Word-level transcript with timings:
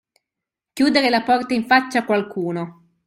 Chiudere 0.73 1.09
la 1.11 1.21
porta 1.21 1.53
in 1.53 1.65
faccia 1.67 1.99
a 1.99 2.05
qualcuno. 2.05 2.87